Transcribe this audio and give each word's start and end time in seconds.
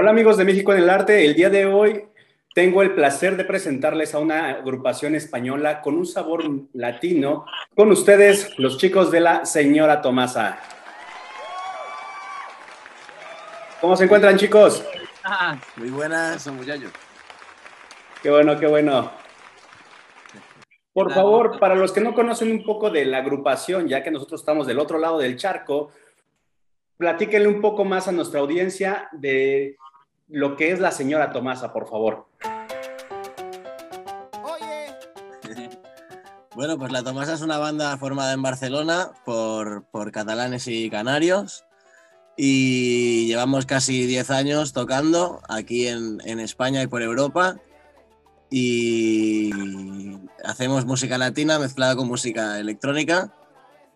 Hola 0.00 0.10
amigos 0.10 0.36
de 0.36 0.44
México 0.44 0.72
en 0.72 0.78
el 0.78 0.90
Arte, 0.90 1.24
el 1.26 1.34
día 1.34 1.50
de 1.50 1.66
hoy 1.66 2.04
tengo 2.54 2.82
el 2.82 2.94
placer 2.94 3.36
de 3.36 3.44
presentarles 3.44 4.14
a 4.14 4.20
una 4.20 4.50
agrupación 4.50 5.16
española 5.16 5.82
con 5.82 5.96
un 5.96 6.06
sabor 6.06 6.44
latino. 6.72 7.46
Con 7.74 7.90
ustedes, 7.90 8.56
los 8.60 8.78
chicos 8.78 9.10
de 9.10 9.18
la 9.18 9.44
Señora 9.44 10.00
Tomasa. 10.00 10.60
¿Cómo 13.80 13.96
se 13.96 14.04
encuentran 14.04 14.36
chicos? 14.36 14.84
Ah, 15.24 15.58
muy 15.74 15.90
buenas, 15.90 16.46
muchachos. 16.46 16.92
Qué 18.22 18.30
bueno, 18.30 18.56
qué 18.56 18.68
bueno. 18.68 19.10
Por 20.92 21.12
favor, 21.12 21.58
para 21.58 21.74
los 21.74 21.90
que 21.90 22.00
no 22.00 22.14
conocen 22.14 22.52
un 22.52 22.62
poco 22.62 22.88
de 22.88 23.04
la 23.04 23.18
agrupación, 23.18 23.88
ya 23.88 24.04
que 24.04 24.12
nosotros 24.12 24.42
estamos 24.42 24.68
del 24.68 24.78
otro 24.78 24.96
lado 24.96 25.18
del 25.18 25.36
charco, 25.36 25.90
platíquenle 26.98 27.48
un 27.48 27.60
poco 27.60 27.84
más 27.84 28.06
a 28.06 28.12
nuestra 28.12 28.38
audiencia 28.38 29.08
de 29.10 29.76
lo 30.28 30.56
que 30.56 30.72
es 30.72 30.80
la 30.80 30.92
señora 30.92 31.32
Tomasa, 31.32 31.72
por 31.72 31.88
favor. 31.88 32.26
Bueno, 36.54 36.76
pues 36.76 36.90
la 36.90 37.04
Tomasa 37.04 37.34
es 37.34 37.40
una 37.40 37.58
banda 37.58 37.96
formada 37.98 38.32
en 38.32 38.42
Barcelona 38.42 39.12
por, 39.24 39.84
catalanes 40.10 40.66
y 40.66 40.90
canarios 40.90 41.64
y 42.36 43.28
llevamos 43.28 43.64
casi 43.64 44.06
10 44.06 44.28
años 44.32 44.72
tocando 44.72 45.40
aquí 45.48 45.86
en, 45.86 46.40
España 46.40 46.82
y 46.82 46.88
por 46.88 47.02
Europa 47.02 47.60
y 48.50 49.52
hacemos 50.44 50.84
música 50.84 51.16
latina 51.16 51.60
mezclada 51.60 51.94
con 51.94 52.08
música 52.08 52.58
electrónica 52.58 53.32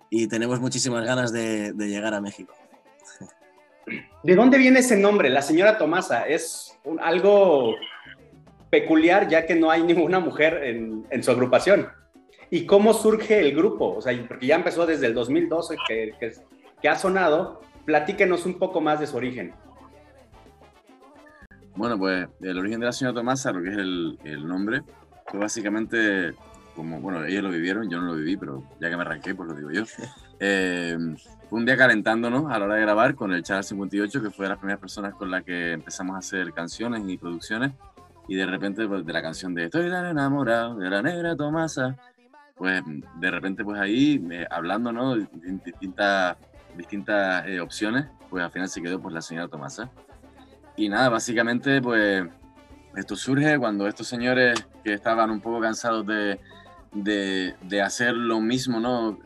y 0.09 0.29
tenemos 0.29 0.61
muchísimas 0.61 1.05
ganas 1.05 1.33
de 1.33 1.75
llegar 1.77 2.15
a 2.15 2.21
México. 2.21 2.55
¿De 4.23 4.35
dónde 4.35 4.59
viene 4.59 4.81
ese 4.81 4.97
nombre, 4.97 5.31
la 5.31 5.43
señora 5.43 5.79
Tomasa? 5.79 6.27
Es 6.27 6.79
algo 7.01 7.75
peculiar 8.71 9.29
ya 9.29 9.45
que 9.47 9.55
no 9.55 9.71
hay 9.71 9.83
ninguna 9.85 10.21
mujer 10.21 10.63
en, 10.65 11.23
su 11.23 11.31
agrupación. 11.31 11.89
¿Y 12.51 12.67
cómo 12.67 12.93
surge 12.93 13.41
el 13.41 13.55
grupo? 13.55 13.95
O 13.97 14.03
sea, 14.03 14.13
porque 14.29 14.47
ya 14.47 14.57
empezó 14.57 14.87
desde 14.87 15.07
el 15.07 15.15
2012 15.15 15.77
que, 15.89 16.13
que, 16.81 16.89
ha 16.89 16.97
sonado. 16.97 17.61
Platíquenos 17.85 18.47
un 18.47 18.59
poco 18.59 18.81
más 18.81 19.01
de 19.01 19.07
su 19.07 19.17
origen. 19.17 19.55
Bueno, 21.75 21.99
pues 21.99 22.29
el 22.43 22.59
origen 22.59 22.81
de 22.81 22.87
la 22.87 22.93
señora 22.93 23.15
Tomasa, 23.15 23.51
lo 23.51 23.63
que 23.63 23.71
es 23.71 23.77
el, 23.77 24.47
nombre, 24.47 24.83
fue 25.27 25.41
básicamente 25.41 26.33
como, 26.77 27.01
bueno, 27.01 27.25
ellos 27.25 27.43
lo 27.43 27.51
vivieron, 27.51 27.91
yo 27.91 27.99
no 27.99 28.09
lo 28.09 28.15
viví, 28.15 28.37
pero 28.37 28.63
ya 28.81 28.91
que 28.91 28.97
me 28.97 29.03
arranqué, 29.03 29.35
pues 29.35 29.49
lo 29.49 29.55
digo 29.57 29.71
yo. 29.71 29.85
Eh, 30.45 30.99
un 31.51 31.65
día 31.65 31.77
calentándonos 31.77 32.51
a 32.51 32.59
la 32.59 32.65
hora 32.65 32.75
de 32.75 32.81
grabar 32.81 33.15
con 33.15 33.33
el 33.33 33.45
Charles 33.45 33.67
58, 33.67 34.21
que 34.21 34.31
fue 34.31 34.47
de 34.47 34.49
las 34.49 34.59
primeras 34.59 34.81
personas 34.81 35.15
con 35.15 35.31
las 35.31 35.45
que 35.45 35.71
empezamos 35.71 36.17
a 36.17 36.19
hacer 36.19 36.53
canciones 36.53 37.05
y 37.07 37.17
producciones. 37.17 37.71
Y 38.27 38.35
de 38.35 38.45
repente, 38.47 38.89
pues, 38.89 39.07
de 39.07 39.13
la 39.13 39.23
canción 39.23 39.55
de 39.55 39.67
Estoy 39.67 39.89
tan 39.89 40.05
enamorado 40.05 40.75
de 40.79 40.91
la 40.91 41.01
negra 41.01 41.37
Tomasa, 41.37 41.97
pues 42.57 42.83
de 43.21 43.31
repente, 43.31 43.63
pues 43.63 43.81
ahí, 43.81 44.21
eh, 44.33 44.45
hablando, 44.51 44.91
¿no? 44.91 45.15
Distintas, 45.15 46.37
distintas 46.77 47.47
eh, 47.47 47.61
opciones, 47.61 48.07
pues 48.29 48.43
al 48.43 48.51
final 48.51 48.69
se 48.69 48.83
quedó 48.83 49.01
pues 49.01 49.15
la 49.15 49.23
señora 49.23 49.47
Tomasa. 49.47 49.91
Y 50.75 50.89
nada, 50.89 51.09
básicamente, 51.09 51.81
pues 51.81 52.27
esto 52.97 53.15
surge 53.15 53.61
cuando 53.61 53.87
estos 53.87 54.09
señores 54.09 54.67
que 54.83 54.93
estaban 54.93 55.31
un 55.31 55.41
poco 55.41 55.61
cansados 55.61 56.05
de, 56.05 56.41
de, 56.93 57.55
de 57.63 57.81
hacer 57.81 58.15
lo 58.15 58.41
mismo, 58.41 58.81
¿no? 58.81 59.21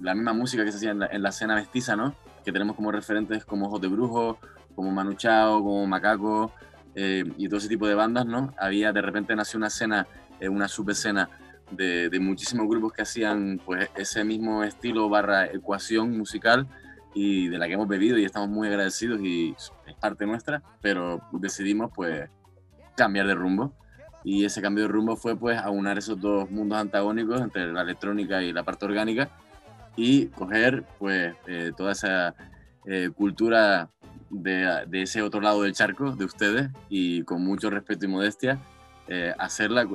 La 0.00 0.14
misma 0.14 0.32
música 0.32 0.64
que 0.64 0.72
se 0.72 0.78
hacía 0.78 0.90
en 0.90 1.22
la, 1.22 1.28
escena 1.28 1.54
mestiza, 1.54 1.96
¿no? 1.96 2.14
Que 2.44 2.52
tenemos 2.52 2.76
como 2.76 2.90
referentes 2.90 3.44
como 3.44 3.66
Ojos 3.66 3.80
de 3.80 3.88
Brujo, 3.88 4.38
como 4.74 4.90
Manu 4.90 5.14
Chao, 5.14 5.62
como 5.62 5.86
Macaco 5.86 6.52
eh, 6.94 7.24
y 7.36 7.48
todo 7.48 7.58
ese 7.58 7.68
tipo 7.68 7.86
de 7.86 7.94
bandas, 7.94 8.26
¿no? 8.26 8.54
Había, 8.58 8.92
de 8.92 9.02
repente 9.02 9.36
nació 9.36 9.58
una 9.58 9.66
escena, 9.68 10.06
eh, 10.40 10.48
una 10.48 10.68
subescena 10.68 11.28
de, 11.70 12.08
de 12.08 12.20
muchísimos 12.20 12.66
grupos 12.68 12.92
que 12.92 13.02
hacían 13.02 13.60
pues 13.64 13.90
ese 13.94 14.24
mismo 14.24 14.64
estilo 14.64 15.08
barra 15.08 15.46
ecuación 15.46 16.16
musical 16.16 16.66
y 17.14 17.48
de 17.48 17.58
la 17.58 17.66
que 17.66 17.74
hemos 17.74 17.88
bebido 17.88 18.18
y 18.18 18.24
estamos 18.24 18.48
muy 18.48 18.68
agradecidos 18.68 19.20
y 19.20 19.54
es 19.86 19.94
parte 20.00 20.26
nuestra, 20.26 20.62
pero 20.80 21.20
decidimos 21.32 21.90
pues 21.94 22.28
cambiar 22.96 23.26
de 23.26 23.34
rumbo 23.34 23.74
y 24.22 24.44
ese 24.44 24.60
cambio 24.60 24.84
de 24.84 24.88
rumbo 24.88 25.16
fue 25.16 25.36
pues 25.36 25.58
aunar 25.58 25.98
esos 25.98 26.20
dos 26.20 26.50
mundos 26.50 26.78
antagónicos 26.78 27.40
entre 27.40 27.72
la 27.72 27.82
electrónica 27.82 28.42
y 28.42 28.52
la 28.52 28.62
parte 28.62 28.84
orgánica 28.84 29.30
y 29.96 30.26
coger 30.26 30.84
pues 30.98 31.34
eh, 31.46 31.72
toda 31.76 31.92
esa 31.92 32.34
eh, 32.86 33.10
cultura 33.14 33.90
de, 34.30 34.84
de, 34.86 35.02
ese 35.02 35.22
otro 35.22 35.40
lado 35.40 35.62
del 35.62 35.72
charco 35.72 36.12
de 36.12 36.24
ustedes 36.24 36.68
y 36.88 37.22
con 37.24 37.44
mucho 37.44 37.68
respeto 37.68 38.04
y 38.04 38.08
modestia 38.08 38.60
eh, 39.12 39.34
hacerla, 39.38 39.88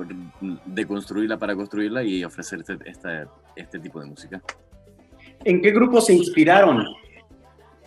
deconstruirla 0.66 1.38
para 1.38 1.56
construirla 1.56 2.02
y 2.02 2.22
ofrecer 2.22 2.60
este, 2.60 2.76
este, 2.84 3.26
este 3.56 3.78
tipo 3.78 3.98
de 3.98 4.06
música. 4.06 4.42
¿En 5.42 5.62
qué 5.62 5.70
grupo 5.70 6.02
se 6.02 6.12
inspiraron? 6.12 6.84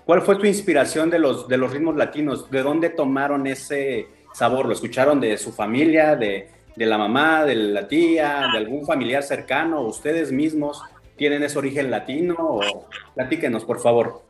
¿Cuál 0.06 0.24
fue 0.24 0.38
tu 0.38 0.48
inspiración 0.48 1.12
de 1.12 1.20
los, 1.20 1.48
de 1.48 1.58
los 1.58 1.72
ritmos 1.72 1.96
latinos? 1.96 2.50
¿De 2.50 2.64
dónde 2.64 2.90
tomaron 2.90 3.46
ese 3.46 4.08
sabor? 4.34 4.66
¿Lo 4.66 4.74
escucharon 4.74 5.22
de 5.22 5.38
su 5.38 5.52
familia, 5.52 6.16
de, 6.16 6.50
de 6.76 6.86
la 6.88 6.98
mamá, 6.98 7.46
de 7.46 7.54
la 7.54 7.88
tía, 7.88 8.48
de 8.52 8.58
algún 8.58 8.84
familiar 8.88 9.22
cercano, 9.22 9.82
ustedes 9.82 10.32
mismos? 10.32 10.82
Tienen 11.20 11.44
ese 11.44 11.60
origen 11.60 11.92
latino? 11.92 12.36
O 12.40 12.90
platíquenos, 13.14 13.66
por 13.66 13.80
favor. 13.80 14.24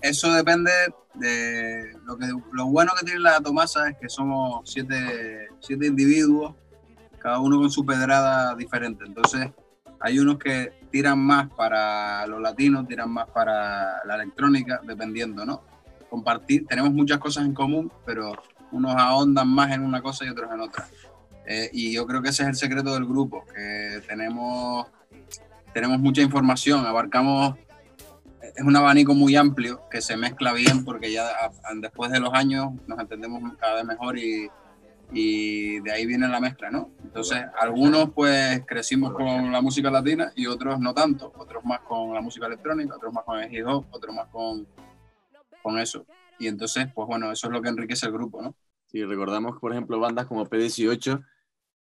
Eso 0.00 0.32
depende 0.32 0.70
de 1.14 1.92
lo 2.04 2.16
que 2.16 2.26
lo 2.52 2.66
bueno 2.66 2.92
que 2.98 3.04
tiene 3.04 3.20
la 3.20 3.40
Tomasa 3.40 3.90
es 3.90 3.96
que 3.98 4.08
somos 4.08 4.62
siete, 4.70 5.48
siete 5.60 5.86
individuos, 5.86 6.54
cada 7.18 7.40
uno 7.40 7.58
con 7.58 7.70
su 7.70 7.84
pedrada 7.84 8.54
diferente. 8.54 9.04
Entonces, 9.04 9.50
hay 10.00 10.18
unos 10.20 10.38
que 10.38 10.72
tiran 10.90 11.18
más 11.18 11.50
para 11.50 12.26
los 12.28 12.40
latinos, 12.40 12.86
tiran 12.86 13.10
más 13.10 13.28
para 13.30 14.04
la 14.04 14.14
electrónica, 14.14 14.80
dependiendo, 14.86 15.44
¿no? 15.44 15.62
Compartir, 16.08 16.66
tenemos 16.66 16.92
muchas 16.92 17.18
cosas 17.18 17.44
en 17.44 17.52
común, 17.52 17.92
pero 18.06 18.32
unos 18.70 18.94
ahondan 18.96 19.48
más 19.48 19.72
en 19.72 19.82
una 19.82 20.00
cosa 20.00 20.24
y 20.24 20.28
otros 20.28 20.50
en 20.52 20.60
otra. 20.60 20.88
Eh, 21.46 21.68
y 21.72 21.92
yo 21.92 22.06
creo 22.06 22.22
que 22.22 22.28
ese 22.28 22.44
es 22.44 22.48
el 22.48 22.54
secreto 22.54 22.94
del 22.94 23.06
grupo, 23.06 23.44
que 23.54 24.02
tenemos 24.06 24.86
tenemos 25.72 25.98
mucha 25.98 26.22
información, 26.22 26.84
abarcamos, 26.86 27.56
es 28.40 28.64
un 28.64 28.76
abanico 28.76 29.14
muy 29.14 29.36
amplio 29.36 29.82
que 29.90 30.00
se 30.00 30.16
mezcla 30.16 30.52
bien 30.52 30.84
porque 30.84 31.12
ya 31.12 31.26
después 31.80 32.10
de 32.10 32.20
los 32.20 32.32
años 32.32 32.72
nos 32.86 32.98
entendemos 32.98 33.42
cada 33.58 33.76
vez 33.76 33.84
mejor 33.84 34.18
y, 34.18 34.48
y 35.12 35.80
de 35.80 35.92
ahí 35.92 36.06
viene 36.06 36.28
la 36.28 36.40
mezcla, 36.40 36.70
¿no? 36.70 36.90
Entonces, 37.02 37.38
algunos 37.60 38.10
pues 38.10 38.62
crecimos 38.66 39.12
con 39.12 39.50
la 39.50 39.60
música 39.60 39.90
latina 39.90 40.32
y 40.34 40.46
otros 40.46 40.78
no 40.80 40.92
tanto, 40.92 41.32
otros 41.36 41.64
más 41.64 41.80
con 41.80 42.12
la 42.14 42.20
música 42.20 42.46
electrónica, 42.46 42.96
otros 42.96 43.12
más 43.12 43.24
con 43.24 43.40
el 43.40 43.54
hip 43.54 43.66
hop, 43.66 43.86
otros 43.90 44.14
más 44.14 44.26
con, 44.28 44.66
con 45.62 45.78
eso. 45.78 46.04
Y 46.38 46.46
entonces, 46.46 46.88
pues 46.94 47.08
bueno, 47.08 47.32
eso 47.32 47.46
es 47.46 47.52
lo 47.52 47.62
que 47.62 47.68
enriquece 47.68 48.06
el 48.06 48.12
grupo, 48.12 48.42
¿no? 48.42 48.54
Sí, 48.86 49.04
recordamos, 49.04 49.58
por 49.60 49.72
ejemplo, 49.72 49.98
bandas 49.98 50.26
como 50.26 50.46
P18, 50.46 51.24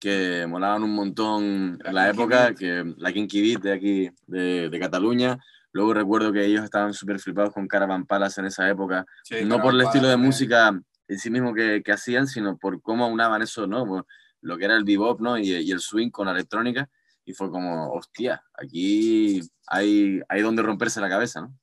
que 0.02 0.48
molaban 0.48 0.82
un 0.82 0.96
montón 0.96 1.78
en 1.84 1.94
la 1.94 2.10
época, 2.10 2.52
que 2.56 2.92
la 2.96 3.12
Kinky 3.12 3.40
Beat 3.40 3.62
de 3.62 3.72
aquí, 3.72 4.10
de, 4.26 4.68
de 4.68 4.80
Cataluña. 4.80 5.38
Luego 5.70 5.94
recuerdo 5.94 6.32
que 6.32 6.44
ellos 6.44 6.64
estaban 6.64 6.92
súper 6.92 7.20
flipados 7.20 7.54
con 7.54 7.68
Caravan 7.68 8.04
Palace 8.04 8.40
en 8.40 8.48
esa 8.48 8.68
época, 8.68 9.06
no 9.44 9.62
por 9.62 9.72
el 9.74 9.82
estilo 9.82 10.08
de 10.08 10.16
música 10.16 10.76
en 11.06 11.18
sí 11.20 11.30
mismo 11.30 11.54
que, 11.54 11.82
que, 11.84 11.92
hacían, 11.92 12.26
sino 12.26 12.58
por 12.58 12.82
cómo 12.82 13.06
unaban 13.06 13.42
eso, 13.42 13.68
¿no? 13.68 14.04
lo 14.40 14.58
que 14.58 14.64
era 14.64 14.74
el 14.74 14.82
bebop, 14.82 15.20
¿no? 15.20 15.38
Y, 15.38 15.52
y, 15.52 15.70
el 15.70 15.78
swing 15.78 16.10
con 16.10 16.26
la 16.26 16.32
electrónica. 16.32 16.90
Y 17.24 17.32
fue 17.32 17.48
como, 17.48 17.92
hostia, 17.92 18.42
aquí 18.54 19.40
hay, 19.68 20.20
hay 20.28 20.42
donde 20.42 20.62
romperse 20.62 21.00
la 21.00 21.08
cabeza, 21.08 21.42
¿no? 21.42 21.56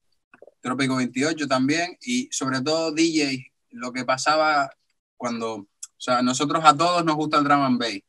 Trópico 0.61 0.95
28 0.95 1.45
también, 1.45 1.97
y 2.01 2.29
sobre 2.31 2.61
todo 2.61 2.93
DJ, 2.93 3.51
lo 3.71 3.91
que 3.91 4.05
pasaba 4.05 4.69
cuando, 5.17 5.55
o 5.55 5.67
sea, 5.97 6.21
nosotros 6.21 6.63
a 6.63 6.77
todos 6.77 7.03
nos 7.03 7.17
gusta 7.17 7.37
el 7.37 7.43
drum 7.43 7.63
and 7.63 7.79
bass, 7.79 7.99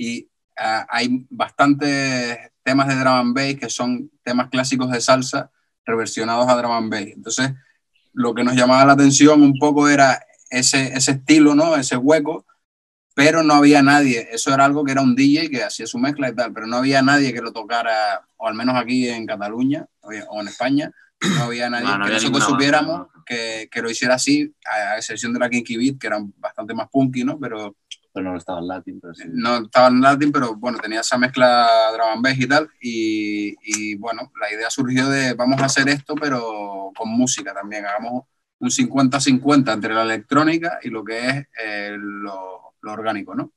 y 0.00 0.30
uh, 0.58 0.86
hay 0.88 1.26
bastantes 1.28 2.38
temas 2.62 2.88
de 2.88 2.94
drum 2.94 3.12
and 3.12 3.34
bass 3.34 3.54
que 3.56 3.68
son 3.68 4.10
temas 4.22 4.48
clásicos 4.48 4.90
de 4.90 4.98
salsa 4.98 5.50
reversionados 5.84 6.48
a 6.48 6.56
drum 6.56 6.72
and 6.72 6.90
bass. 6.90 7.08
Entonces, 7.14 7.52
lo 8.14 8.34
que 8.34 8.42
nos 8.42 8.56
llamaba 8.56 8.86
la 8.86 8.94
atención 8.94 9.42
un 9.42 9.58
poco 9.58 9.90
era 9.90 10.18
ese, 10.48 10.94
ese 10.94 11.12
estilo, 11.12 11.54
¿no? 11.54 11.76
Ese 11.76 11.98
hueco, 11.98 12.46
pero 13.14 13.42
no 13.42 13.52
había 13.52 13.82
nadie. 13.82 14.26
Eso 14.32 14.54
era 14.54 14.64
algo 14.64 14.84
que 14.84 14.92
era 14.92 15.02
un 15.02 15.14
DJ 15.14 15.50
que 15.50 15.64
hacía 15.64 15.86
su 15.86 15.98
mezcla 15.98 16.30
y 16.30 16.34
tal, 16.34 16.54
pero 16.54 16.66
no 16.66 16.78
había 16.78 17.02
nadie 17.02 17.34
que 17.34 17.42
lo 17.42 17.52
tocara, 17.52 18.26
o 18.38 18.48
al 18.48 18.54
menos 18.54 18.76
aquí 18.76 19.06
en 19.06 19.26
Cataluña 19.26 19.86
o 20.00 20.40
en 20.40 20.48
España, 20.48 20.90
no 21.20 21.44
había 21.44 21.68
nadie 21.68 22.06
que 22.06 22.12
nosotros 22.14 22.44
supiéramos 22.44 23.08
que, 23.26 23.68
que, 23.70 23.82
lo 23.82 23.90
hiciera 23.90 24.14
así, 24.14 24.50
a 24.64 24.96
excepción 24.96 25.34
de 25.34 25.40
la 25.40 25.50
Kinky 25.50 25.76
Beat, 25.76 25.98
que 25.98 26.06
eran 26.06 26.32
bastante 26.38 26.72
más 26.72 26.88
punky, 26.88 27.22
¿no? 27.22 27.38
Pero 27.38 27.76
pero 28.12 28.30
no 28.30 28.36
estaba 28.36 28.58
en 28.58 28.68
latín. 28.68 29.00
Pero 29.00 29.14
No 29.32 29.56
estaba 29.58 29.88
en 29.88 30.00
latín, 30.00 30.32
pero 30.32 30.54
bueno, 30.56 30.78
tenía 30.78 31.00
esa 31.00 31.18
mezcla 31.18 31.68
drum 31.92 32.24
and 32.24 32.42
y 32.42 32.46
tal. 32.46 32.68
Y, 32.80 33.56
y, 33.62 33.94
bueno, 33.96 34.30
la 34.40 34.52
idea 34.52 34.70
surgió 34.70 35.08
de 35.08 35.34
vamos 35.34 35.60
a 35.60 35.66
hacer 35.66 35.88
esto, 35.88 36.14
pero 36.14 36.90
con 36.96 37.08
música 37.08 37.52
también. 37.54 37.86
Hagamos 37.86 38.24
un 38.58 38.68
50-50 38.68 39.72
entre 39.72 39.94
la 39.94 40.02
electrónica 40.02 40.78
y 40.82 40.90
lo 40.90 41.04
que 41.04 41.18
es 41.18 41.48
eh, 41.64 41.96
lo, 41.98 42.74
lo 42.80 42.92
orgánico, 42.92 43.34
¿no? 43.34 43.52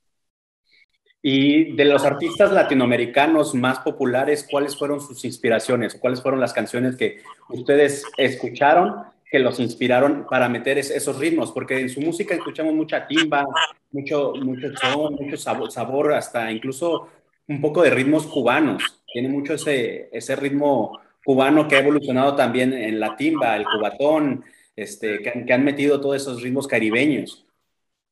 Y 1.25 1.73
de 1.75 1.85
los 1.85 2.03
artistas 2.03 2.51
latinoamericanos 2.51 3.55
más 3.55 3.79
populares, 3.79 4.45
¿cuáles 4.49 4.77
fueron 4.77 4.99
sus 4.99 5.23
inspiraciones? 5.23 5.95
¿Cuáles 5.95 6.21
fueron 6.21 6.41
las 6.41 6.51
canciones 6.51 6.97
que 6.97 7.21
ustedes 7.47 8.03
escucharon 8.17 9.05
que 9.33 9.39
los 9.39 9.59
inspiraron 9.59 10.27
para 10.29 10.47
meter 10.47 10.77
esos 10.77 11.17
ritmos? 11.17 11.51
Porque 11.51 11.79
en 11.79 11.89
su 11.89 11.99
música 12.01 12.35
escuchamos 12.35 12.71
mucha 12.75 13.07
timba, 13.07 13.43
mucho, 13.89 14.33
mucho 14.35 14.67
son, 14.79 15.15
mucho 15.15 15.37
sabor, 15.37 15.71
sabor, 15.71 16.13
hasta 16.13 16.51
incluso 16.51 17.09
un 17.47 17.59
poco 17.59 17.81
de 17.81 17.89
ritmos 17.89 18.27
cubanos. 18.27 19.01
Tiene 19.11 19.29
mucho 19.29 19.55
ese, 19.55 20.07
ese 20.13 20.35
ritmo 20.35 20.99
cubano 21.25 21.67
que 21.67 21.75
ha 21.75 21.79
evolucionado 21.79 22.35
también 22.35 22.73
en 22.73 22.99
la 22.99 23.15
timba, 23.15 23.55
el 23.55 23.65
cubatón, 23.65 24.45
este, 24.75 25.23
que, 25.23 25.51
han 25.51 25.65
metido 25.65 25.99
todos 25.99 26.17
esos 26.17 26.43
ritmos 26.43 26.67
caribeños. 26.67 27.43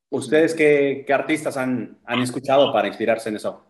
¿Ustedes 0.10 0.56
qué, 0.56 1.04
qué 1.06 1.14
artistas 1.14 1.56
han, 1.56 2.00
han, 2.04 2.20
escuchado 2.24 2.74
para 2.74 2.88
inspirarse 2.88 3.30
en 3.30 3.36
eso? 3.36 3.68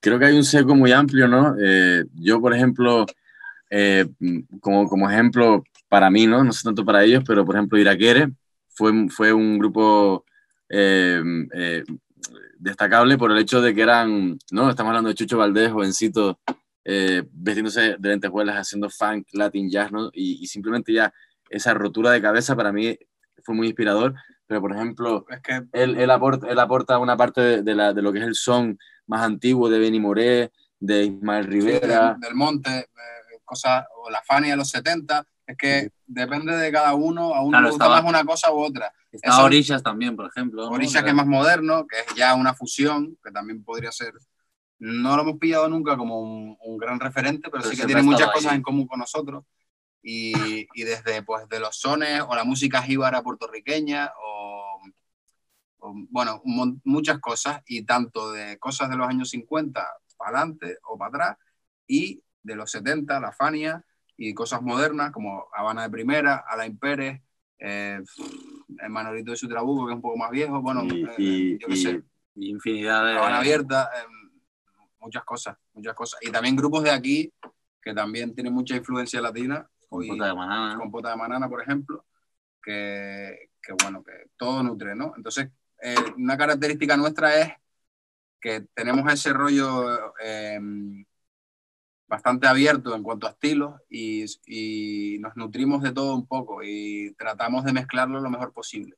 Creo 0.00 0.18
que 0.18 0.24
hay 0.24 0.36
un 0.36 0.42
seco 0.42 0.74
muy 0.74 0.90
amplio, 0.90 1.28
¿no? 1.28 1.54
Eh, 1.64 2.02
yo, 2.14 2.40
por 2.40 2.52
ejemplo, 2.52 3.06
eh, 3.70 4.04
como, 4.60 4.88
como 4.88 5.08
ejemplo 5.08 5.62
para 5.92 6.08
mí, 6.08 6.26
¿no? 6.26 6.42
No 6.42 6.54
sé 6.54 6.62
tanto 6.64 6.86
para 6.86 7.04
ellos, 7.04 7.22
pero 7.26 7.44
por 7.44 7.54
ejemplo, 7.54 7.78
Iraquere 7.78 8.30
fue, 8.70 9.10
fue 9.10 9.30
un 9.30 9.58
grupo 9.58 10.24
eh, 10.70 11.22
destacable 12.56 13.18
por 13.18 13.30
el 13.30 13.36
hecho 13.36 13.60
de 13.60 13.74
que 13.74 13.82
eran, 13.82 14.38
¿no? 14.50 14.70
Estamos 14.70 14.88
hablando 14.88 15.10
de 15.10 15.16
Chucho 15.16 15.36
Valdés, 15.36 15.70
jovencito, 15.70 16.40
vestiéndose 16.82 17.96
de 17.98 18.08
lentejuelas, 18.08 18.56
haciendo 18.56 18.88
funk, 18.88 19.26
latin, 19.34 19.68
jazz, 19.68 19.92
¿no? 19.92 20.08
Y, 20.14 20.42
y 20.42 20.46
simplemente 20.46 20.94
ya 20.94 21.12
esa 21.50 21.74
rotura 21.74 22.10
de 22.10 22.22
cabeza 22.22 22.56
para 22.56 22.72
mí 22.72 22.98
fue 23.44 23.54
muy 23.54 23.66
inspirador, 23.66 24.14
pero 24.46 24.62
por 24.62 24.72
ejemplo, 24.72 25.26
es 25.28 25.42
que 25.42 25.60
él, 25.72 25.98
él, 25.98 26.10
aporta, 26.10 26.48
él 26.48 26.58
aporta 26.58 26.98
una 27.00 27.18
parte 27.18 27.62
de, 27.62 27.74
la, 27.74 27.92
de, 27.92 28.00
lo 28.00 28.14
que 28.14 28.20
es 28.20 28.24
el 28.24 28.34
son 28.34 28.78
más 29.06 29.20
antiguo 29.20 29.68
de 29.68 29.78
Benny 29.78 30.00
Moré, 30.00 30.52
de 30.80 31.04
Ismael 31.04 31.44
Rivera. 31.44 32.16
del, 32.18 32.34
Monte, 32.34 32.78
eh, 32.78 33.40
cosas, 33.44 33.84
o 33.94 34.08
la 34.08 34.22
Fania 34.22 34.52
de 34.52 34.56
los 34.56 34.70
70, 34.70 35.26
es 35.46 35.56
que 35.56 35.90
depende 36.06 36.56
de 36.56 36.72
cada 36.72 36.94
uno, 36.94 37.34
a 37.34 37.42
uno 37.42 37.60
le 37.60 37.70
gusta 37.70 37.88
más 37.88 38.04
una 38.04 38.24
cosa 38.24 38.52
u 38.52 38.58
otra. 38.58 38.92
Está 39.10 39.44
Orillas 39.44 39.82
también, 39.82 40.16
por 40.16 40.26
ejemplo. 40.26 40.68
Orillas 40.68 41.02
que 41.02 41.10
es 41.10 41.14
más 41.14 41.26
moderno, 41.26 41.86
que 41.86 42.00
es 42.00 42.14
ya 42.16 42.34
una 42.34 42.54
fusión, 42.54 43.18
que 43.22 43.30
también 43.30 43.62
podría 43.64 43.92
ser 43.92 44.14
no 44.84 45.14
lo 45.14 45.22
hemos 45.22 45.38
pillado 45.38 45.68
nunca 45.68 45.96
como 45.96 46.20
un, 46.20 46.56
un 46.60 46.76
gran 46.76 46.98
referente, 46.98 47.50
pero, 47.50 47.62
pero 47.62 47.70
sí 47.72 47.80
que 47.80 47.86
tiene 47.86 48.02
muchas 48.02 48.32
cosas 48.32 48.54
en 48.54 48.62
común 48.62 48.88
con 48.88 48.98
nosotros 48.98 49.44
y, 50.02 50.66
y, 50.74 50.82
desde 50.82 51.22
pues 51.22 51.48
de 51.48 51.60
los 51.60 51.78
sones 51.78 52.20
o 52.26 52.34
la 52.34 52.42
música 52.42 52.82
jíbara 52.82 53.22
puertorriqueña 53.22 54.10
o, 54.20 54.80
o, 55.78 55.94
bueno, 56.10 56.42
muchas 56.82 57.20
cosas 57.20 57.62
y 57.64 57.84
tanto 57.84 58.32
de 58.32 58.58
cosas 58.58 58.90
de 58.90 58.96
los 58.96 59.06
años 59.06 59.30
50 59.30 59.86
para 60.16 60.38
adelante 60.38 60.78
o 60.88 60.98
para 60.98 61.08
atrás 61.10 61.38
y 61.86 62.20
de 62.42 62.56
los 62.56 62.68
70, 62.72 63.20
la 63.20 63.30
Fania 63.30 63.84
y 64.16 64.34
cosas 64.34 64.62
modernas 64.62 65.10
como 65.12 65.46
Habana 65.54 65.82
de 65.82 65.90
Primera, 65.90 66.44
Alain 66.48 66.78
Pérez, 66.78 67.20
eh, 67.58 68.00
el 68.78 68.90
Manolito 68.90 69.30
de 69.30 69.36
su 69.36 69.48
Trabuco 69.48 69.86
que 69.86 69.92
es 69.92 69.96
un 69.96 70.02
poco 70.02 70.16
más 70.16 70.30
viejo, 70.30 70.60
bueno, 70.60 70.84
y, 70.84 71.04
eh, 71.04 71.14
y, 71.18 71.58
yo 71.58 71.68
qué 71.68 71.76
sé, 71.76 72.02
infinidad 72.36 73.04
de... 73.04 73.18
Habana 73.18 73.38
Abierta, 73.38 73.90
eh, 73.94 74.06
muchas 74.98 75.24
cosas, 75.24 75.56
muchas 75.72 75.94
cosas. 75.94 76.20
Y 76.22 76.30
también 76.30 76.56
grupos 76.56 76.84
de 76.84 76.90
aquí 76.90 77.32
que 77.80 77.94
también 77.94 78.34
tienen 78.34 78.52
mucha 78.52 78.76
influencia 78.76 79.20
latina 79.20 79.68
Compota 79.92 80.26
de 80.26 80.32
banana. 80.32 80.78
Compota 80.78 81.10
de 81.10 81.16
banana, 81.16 81.48
por 81.48 81.60
ejemplo, 81.60 82.06
que, 82.62 83.50
que 83.60 83.74
bueno, 83.82 84.02
que 84.02 84.30
todo 84.38 84.62
nutre, 84.62 84.94
¿no? 84.94 85.12
Entonces, 85.16 85.50
eh, 85.82 85.94
una 86.16 86.38
característica 86.38 86.96
nuestra 86.96 87.38
es 87.38 87.52
que 88.40 88.62
tenemos 88.74 89.12
ese 89.12 89.32
rollo 89.32 90.14
eh, 90.18 90.58
bastante 92.12 92.46
abierto 92.46 92.94
en 92.94 93.02
cuanto 93.02 93.26
a 93.26 93.30
estilos 93.30 93.80
y, 93.88 94.26
y, 94.46 95.18
nos 95.20 95.34
nutrimos 95.34 95.82
de 95.82 95.92
todo 95.92 96.14
un 96.14 96.26
poco 96.26 96.62
y 96.62 97.14
tratamos 97.14 97.64
de 97.64 97.72
mezclarlo 97.72 98.20
lo 98.20 98.28
mejor 98.28 98.52
posible. 98.52 98.96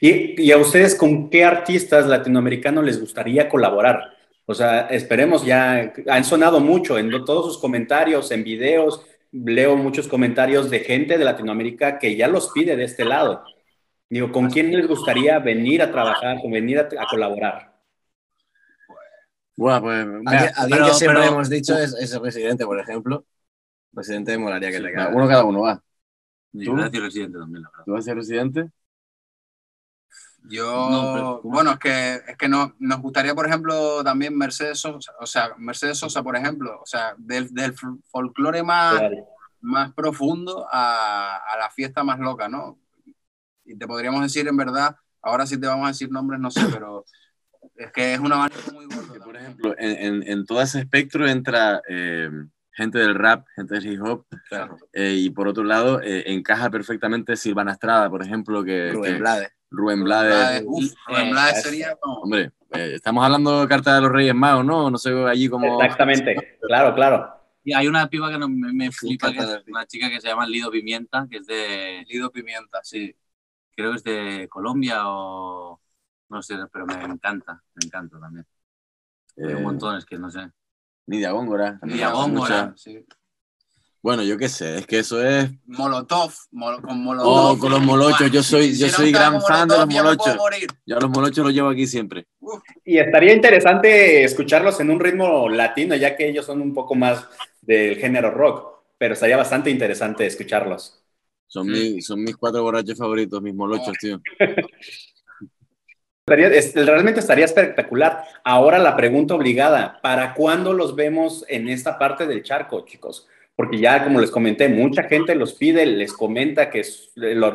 ¿Y, 0.00 0.42
¿Y, 0.42 0.50
a 0.50 0.58
ustedes 0.58 0.96
con 0.96 1.30
qué 1.30 1.44
artistas 1.44 2.08
latinoamericanos 2.08 2.84
les 2.84 3.00
gustaría 3.00 3.48
colaborar? 3.48 4.00
O 4.46 4.52
sea, 4.52 4.88
esperemos 4.88 5.46
ya, 5.46 5.92
han 6.08 6.24
sonado 6.24 6.58
mucho 6.58 6.98
en 6.98 7.08
todos 7.24 7.46
sus 7.46 7.58
comentarios, 7.58 8.32
en 8.32 8.42
videos, 8.42 9.06
leo 9.30 9.76
muchos 9.76 10.08
comentarios 10.08 10.68
de 10.70 10.80
gente 10.80 11.16
de 11.16 11.24
Latinoamérica 11.24 12.00
que 12.00 12.16
ya 12.16 12.26
los 12.26 12.50
pide 12.50 12.74
de 12.74 12.82
este 12.82 13.04
lado. 13.04 13.44
Digo, 14.10 14.32
¿con 14.32 14.50
quién 14.50 14.72
les 14.72 14.88
gustaría 14.88 15.38
venir 15.38 15.82
a 15.82 15.92
trabajar, 15.92 16.40
con 16.42 16.50
venir 16.50 16.80
a, 16.80 16.88
a 16.98 17.06
colaborar? 17.08 17.75
Bueno, 19.56 19.80
pues, 19.80 20.06
mira, 20.06 20.52
alguien, 20.54 20.84
que 20.84 20.92
siempre 20.92 21.20
pero, 21.22 21.32
hemos 21.32 21.48
dicho 21.48 21.76
es, 21.78 21.94
es, 21.94 22.12
el 22.12 22.20
presidente, 22.20 22.66
por 22.66 22.78
ejemplo. 22.78 23.24
Presidente 23.94 24.36
molaría 24.36 24.70
que 24.70 24.76
sí, 24.76 24.82
te. 24.82 25.14
Uno 25.14 25.26
cada 25.26 25.44
uno 25.44 25.62
va. 25.62 25.82
Yo 26.52 26.72
voy 26.72 26.82
a 26.82 26.84
decir 26.84 27.00
residente 27.00 27.38
también, 27.38 27.62
la 27.62 27.70
verdad. 27.70 27.84
¿Tú 27.86 27.92
vas 27.92 28.00
a 28.00 28.04
ser 28.04 28.16
residente? 28.16 28.70
Yo, 30.48 30.90
no, 30.90 31.12
pero, 31.14 31.40
bueno, 31.42 31.72
es 31.72 31.78
que, 31.78 32.14
es 32.28 32.36
que 32.36 32.48
no, 32.48 32.74
nos 32.78 33.00
gustaría, 33.00 33.34
por 33.34 33.46
ejemplo, 33.46 34.04
también 34.04 34.36
Mercedes 34.36 34.78
Sosa, 34.78 35.12
o 35.18 35.26
sea, 35.26 35.54
Mercedes 35.58 35.98
Sosa, 35.98 36.22
por 36.22 36.36
ejemplo, 36.36 36.80
o 36.80 36.86
sea, 36.86 37.14
del, 37.18 37.52
del 37.52 37.74
folclore 38.08 38.62
más, 38.62 38.98
claro. 38.98 39.26
más 39.60 39.92
profundo 39.92 40.68
a, 40.70 41.38
a, 41.38 41.58
la 41.58 41.68
fiesta 41.70 42.04
más 42.04 42.20
loca, 42.20 42.48
¿no? 42.48 42.78
Y 43.64 43.76
te 43.76 43.88
podríamos 43.88 44.22
decir, 44.22 44.46
en 44.46 44.56
verdad, 44.56 44.96
ahora 45.20 45.46
sí 45.46 45.58
te 45.58 45.66
vamos 45.66 45.86
a 45.86 45.88
decir 45.88 46.12
nombres, 46.12 46.38
no 46.38 46.50
sé, 46.52 46.60
pero 46.72 47.04
es 47.74 47.92
que 47.92 48.14
es 48.14 48.20
una 48.20 48.36
banda 48.36 48.56
muy 48.72 48.86
gorda. 48.86 49.24
Por 49.24 49.36
ejemplo, 49.36 49.74
en, 49.78 50.22
en, 50.22 50.28
en, 50.28 50.46
todo 50.46 50.62
ese 50.62 50.80
espectro 50.80 51.26
entra 51.26 51.82
eh, 51.88 52.30
gente 52.76 52.98
del 52.98 53.14
rap, 53.14 53.46
gente 53.56 53.74
del 53.74 53.86
hip 53.86 54.02
hop, 54.02 54.26
claro. 54.48 54.76
eh, 54.92 55.14
y 55.16 55.30
por 55.30 55.48
otro 55.48 55.64
lado, 55.64 56.00
eh, 56.02 56.24
encaja 56.26 56.70
perfectamente 56.70 57.36
Silvana 57.36 57.72
Estrada, 57.72 58.10
por 58.10 58.22
ejemplo, 58.22 58.62
que... 58.62 58.92
Rubén 58.92 59.14
que, 59.14 59.18
Blades. 59.18 59.52
Rubén 59.70 60.04
Blades. 60.04 60.62
Uf, 60.66 60.92
Rubén 61.08 61.30
Blades 61.30 61.62
sería 61.62 61.96
como... 61.96 62.20
Hombre, 62.20 62.52
eh, 62.72 62.92
estamos 62.94 63.24
hablando 63.24 63.62
de 63.62 63.68
Carta 63.68 63.94
de 63.94 64.02
los 64.02 64.12
Reyes 64.12 64.34
Magos, 64.34 64.64
¿no? 64.64 64.90
No 64.90 64.98
sé, 64.98 65.10
allí 65.26 65.48
como... 65.48 65.80
Exactamente, 65.80 66.58
claro, 66.60 66.94
claro. 66.94 67.32
Y 67.64 67.72
hay 67.72 67.88
una 67.88 68.08
piba 68.08 68.30
que 68.30 68.38
no, 68.38 68.48
me, 68.48 68.72
me 68.72 68.92
flipa, 68.92 69.32
que 69.32 69.38
es 69.38 69.62
una 69.66 69.86
chica 69.86 70.08
que 70.10 70.20
se 70.20 70.28
llama 70.28 70.46
Lido 70.46 70.70
Pimienta, 70.70 71.26
que 71.30 71.38
es 71.38 71.46
de... 71.46 72.04
Lido 72.08 72.30
Pimienta, 72.30 72.80
sí. 72.82 73.16
Creo 73.74 73.92
que 73.92 73.96
es 73.96 74.04
de 74.04 74.48
Colombia 74.48 75.00
o... 75.06 75.80
No 76.28 76.42
sé, 76.42 76.56
pero 76.72 76.86
me 76.86 76.94
encanta, 76.94 77.62
me 77.74 77.86
encanta 77.86 78.18
también. 78.18 78.46
Eh... 79.36 79.46
Hay 79.48 79.54
un 79.54 79.62
montón, 79.62 79.96
es 79.96 80.04
que 80.04 80.18
no 80.18 80.30
sé. 80.30 80.50
Nidia 81.06 81.30
Góngora. 81.30 81.78
Nidia 81.82 82.10
Góngora, 82.10 82.74
sí. 82.76 83.04
Bueno, 84.06 84.22
yo 84.22 84.38
qué 84.38 84.48
sé, 84.48 84.78
es 84.78 84.86
que 84.86 85.00
eso 85.00 85.20
es. 85.20 85.50
Molotov, 85.64 86.32
mol 86.52 86.80
con 86.80 87.02
Molotov. 87.02 87.28
Oh, 87.28 87.58
con 87.58 87.72
los 87.72 87.82
molochos, 87.82 88.30
yo 88.30 88.40
soy, 88.40 88.76
yo 88.76 88.88
soy 88.88 89.10
gran 89.10 89.42
fan 89.42 89.66
de 89.66 89.78
los 89.78 89.88
molochos. 89.88 90.36
Yo 90.86 91.00
los 91.00 91.10
molochos 91.10 91.44
los 91.44 91.52
llevo 91.52 91.70
aquí 91.70 91.88
siempre. 91.88 92.26
Uf. 92.38 92.62
Y 92.84 92.98
estaría 92.98 93.32
interesante 93.32 94.22
escucharlos 94.22 94.78
en 94.78 94.90
un 94.90 95.00
ritmo 95.00 95.48
latino, 95.48 95.96
ya 95.96 96.16
que 96.16 96.28
ellos 96.28 96.46
son 96.46 96.60
un 96.60 96.72
poco 96.72 96.94
más 96.94 97.26
del 97.60 97.96
género 97.96 98.30
rock, 98.30 98.84
pero 98.96 99.14
estaría 99.14 99.36
bastante 99.36 99.70
interesante 99.70 100.24
escucharlos. 100.24 101.02
Son, 101.48 101.66
sí. 101.66 101.94
mi, 101.94 102.00
son 102.00 102.22
mis 102.22 102.36
cuatro 102.36 102.62
borrachos 102.62 102.96
favoritos, 102.96 103.42
mis 103.42 103.54
molochos, 103.54 103.88
oh. 103.88 103.98
tío. 104.00 104.20
Realmente 106.28 107.20
estaría 107.20 107.44
espectacular. 107.44 108.24
Ahora 108.42 108.80
la 108.80 108.96
pregunta 108.96 109.36
obligada, 109.36 110.00
¿para 110.02 110.34
cuándo 110.34 110.72
los 110.72 110.96
vemos 110.96 111.44
en 111.46 111.68
esta 111.68 112.00
parte 112.00 112.26
del 112.26 112.42
charco, 112.42 112.84
chicos? 112.84 113.28
Porque 113.54 113.78
ya, 113.78 114.02
como 114.02 114.20
les 114.20 114.32
comenté, 114.32 114.68
mucha 114.68 115.04
gente 115.04 115.36
los 115.36 115.54
pide, 115.54 115.86
les 115.86 116.12
comenta 116.12 116.68
que 116.68 116.82
su, 116.82 117.10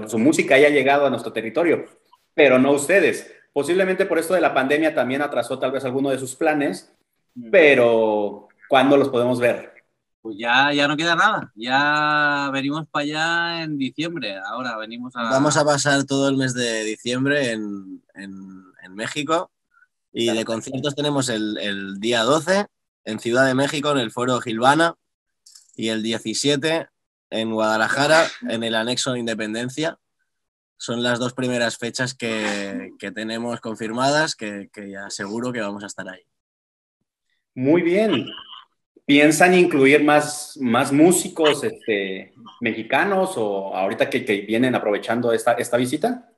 su 0.08 0.18
música 0.18 0.56
haya 0.56 0.70
llegado 0.70 1.06
a 1.06 1.10
nuestro 1.10 1.34
territorio, 1.34 1.86
pero 2.34 2.60
no 2.60 2.72
ustedes. 2.72 3.30
Posiblemente 3.52 4.06
por 4.06 4.18
esto 4.18 4.34
de 4.36 4.42
la 4.42 4.54
pandemia 4.54 4.96
también 4.96 5.22
atrasó 5.22 5.60
tal 5.60 5.74
vez 5.74 5.84
alguno 5.84 6.10
de 6.10 6.18
sus 6.18 6.36
planes, 6.36 6.96
pero 7.52 8.48
¿cuándo 8.70 8.96
los 8.96 9.10
podemos 9.10 9.42
ver? 9.42 9.72
Pues 10.22 10.38
ya, 10.38 10.72
ya 10.72 10.88
no 10.88 10.96
queda 10.96 11.16
nada. 11.16 11.52
Ya 11.56 12.52
venimos 12.54 12.88
para 12.88 13.04
allá 13.04 13.64
en 13.64 13.78
diciembre. 13.78 14.38
Ahora 14.46 14.78
venimos 14.78 15.16
a. 15.16 15.24
Vamos 15.24 15.58
a 15.58 15.66
pasar 15.66 16.04
todo 16.04 16.30
el 16.30 16.38
mes 16.38 16.54
de 16.54 16.84
diciembre 16.84 17.54
en, 17.54 18.04
en, 18.22 18.64
en 18.84 18.96
México. 18.96 19.52
Y 20.14 20.32
de 20.32 20.46
conciertos 20.46 20.96
tenemos 20.96 21.30
el, 21.30 21.58
el, 21.58 22.00
día 22.00 22.24
12 22.24 22.66
en 23.06 23.20
Ciudad 23.20 23.46
de 23.46 23.56
México, 23.56 23.92
en 23.92 23.98
el 23.98 24.12
Foro 24.12 24.40
Gilvana. 24.42 24.96
Y 25.76 25.90
el 25.90 26.04
17 26.04 26.88
en 27.30 27.52
Guadalajara, 27.52 28.28
en 28.50 28.64
el 28.64 28.76
Anexo 28.76 29.16
Independencia. 29.16 29.98
Son 30.78 31.02
las 31.02 31.20
dos 31.20 31.34
primeras 31.34 31.78
fechas 31.78 32.14
que, 32.14 32.92
que 33.00 33.12
tenemos 33.12 33.62
confirmadas, 33.62 34.36
que, 34.36 34.70
que 34.74 34.90
ya 34.90 35.10
seguro 35.10 35.54
que 35.54 35.62
vamos 35.62 35.84
a 35.84 35.88
estar 35.88 36.08
ahí. 36.10 36.24
Muy 37.54 37.82
bien. 37.82 38.28
¿Piensan 39.06 39.54
incluir 39.54 40.04
más, 40.04 40.58
más 40.60 40.92
músicos 40.92 41.64
este, 41.64 42.34
mexicanos 42.60 43.34
o 43.36 43.76
ahorita 43.76 44.10
que, 44.10 44.24
que 44.24 44.42
vienen 44.42 44.76
aprovechando 44.76 45.34
esta, 45.34 45.54
esta 45.54 45.78
visita? 45.78 46.31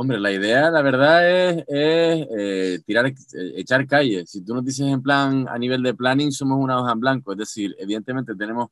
Hombre, 0.00 0.18
la 0.18 0.32
idea, 0.32 0.70
la 0.70 0.80
verdad, 0.80 1.28
es, 1.28 1.58
es 1.68 2.26
eh, 2.34 2.80
tirar, 2.86 3.04
eh, 3.06 3.14
echar 3.56 3.86
calle. 3.86 4.24
Si 4.26 4.42
tú 4.42 4.54
nos 4.54 4.64
dices 4.64 4.86
en 4.86 5.02
plan, 5.02 5.46
a 5.46 5.58
nivel 5.58 5.82
de 5.82 5.92
planning, 5.92 6.32
somos 6.32 6.58
una 6.58 6.80
hoja 6.80 6.92
en 6.92 7.00
blanco. 7.00 7.32
Es 7.32 7.38
decir, 7.38 7.76
evidentemente 7.78 8.34
tenemos 8.34 8.68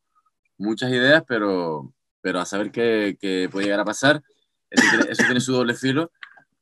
muchas 0.57 0.91
ideas, 0.91 1.23
pero, 1.29 1.93
pero 2.23 2.41
a 2.41 2.47
saber 2.47 2.71
qué, 2.71 3.19
qué 3.21 3.47
puede 3.53 3.67
llegar 3.67 3.81
a 3.81 3.85
pasar. 3.85 4.23
Eso 4.71 4.87
tiene, 4.89 5.13
eso 5.13 5.23
tiene 5.25 5.41
su 5.41 5.53
doble 5.53 5.75
filo, 5.75 6.11